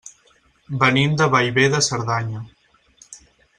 [0.83, 2.43] Venim de Bellver de Cerdanya.